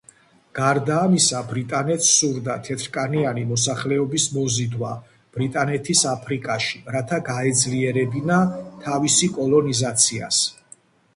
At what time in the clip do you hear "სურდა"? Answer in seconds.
2.21-2.53